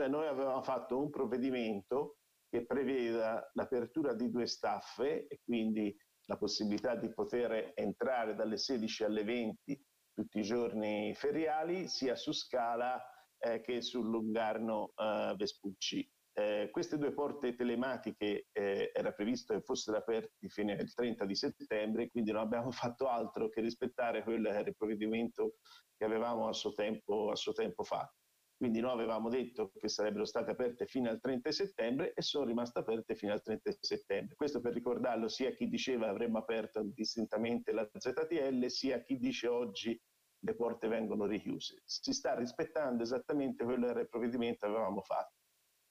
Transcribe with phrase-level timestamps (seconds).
[0.00, 6.38] Cioè noi avevamo fatto un provvedimento che preveda l'apertura di due staffe e quindi la
[6.38, 9.84] possibilità di poter entrare dalle 16 alle 20
[10.14, 12.98] tutti i giorni feriali, sia su Scala
[13.40, 16.10] eh, che sul Lungarno eh, Vespucci.
[16.32, 21.34] Eh, queste due porte telematiche eh, era previsto che fossero aperte fino al 30 di
[21.34, 25.56] settembre, quindi non abbiamo fatto altro che rispettare quello che era il provvedimento
[25.94, 28.14] che avevamo a suo tempo, a suo tempo fatto.
[28.60, 32.80] Quindi noi avevamo detto che sarebbero state aperte fino al 30 settembre e sono rimaste
[32.80, 34.34] aperte fino al 30 settembre.
[34.34, 39.16] Questo per ricordarlo sia a chi diceva avremmo aperto distintamente la ZTL, sia a chi
[39.16, 39.98] dice oggi
[40.40, 41.80] le porte vengono richiuse.
[41.86, 45.38] Si sta rispettando esattamente quello che era il provvedimento che avevamo fatto.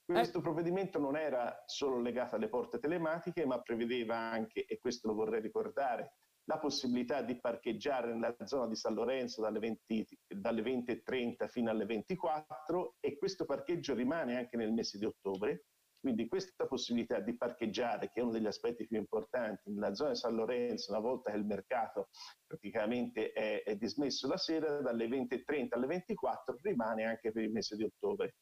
[0.05, 0.41] Questo eh.
[0.43, 5.41] provvedimento non era solo legato alle porte telematiche, ma prevedeva anche, e questo lo vorrei
[5.41, 6.17] ricordare,
[6.49, 11.85] la possibilità di parcheggiare nella zona di San Lorenzo dalle 20, dalle 20.30 fino alle
[11.85, 15.65] 24 e questo parcheggio rimane anche nel mese di ottobre.
[15.99, 20.15] Quindi questa possibilità di parcheggiare, che è uno degli aspetti più importanti, nella zona di
[20.15, 22.07] San Lorenzo, una volta che il mercato
[22.47, 27.75] praticamente è, è dismesso la sera, dalle 20.30 alle 24 rimane anche per il mese
[27.75, 28.35] di ottobre.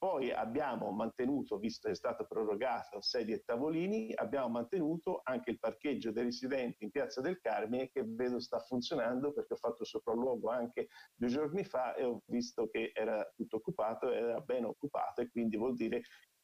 [0.00, 5.58] Poi abbiamo mantenuto, visto che è stato prorogato sedie e tavolini, abbiamo mantenuto anche il
[5.58, 10.48] parcheggio dei residenti in Piazza del Carmine che vedo sta funzionando perché ho fatto sopralluogo
[10.48, 15.28] anche due giorni fa e ho visto che era tutto occupato, era ben occupato e
[15.28, 16.00] quindi vuol dire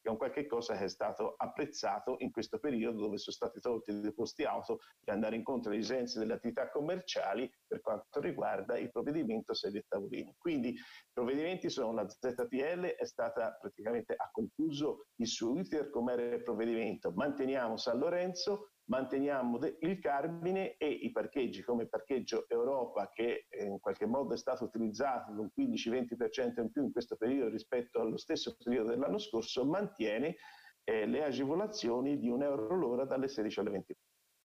[0.09, 4.01] è un qualche cosa che è stato apprezzato in questo periodo dove sono stati tolti
[4.01, 8.91] dei posti auto per andare incontro alle esigenze delle attività commerciali per quanto riguarda il
[8.91, 10.35] provvedimento sedie e tavolini.
[10.39, 10.81] Quindi i
[11.13, 16.43] provvedimenti sono la ZTL è stata praticamente ha concluso il suo iter come era il
[16.43, 23.65] provvedimento, manteniamo San Lorenzo, manteniamo il Carmine e i parcheggi come parcheggio Europa che eh,
[23.65, 28.17] in qualche modo è stato utilizzato con 15-20% in più in questo periodo rispetto allo
[28.17, 30.37] stesso periodo dell'anno scorso, mantiene
[30.85, 33.97] eh, le agevolazioni di un euro l'ora dalle 16 alle 20.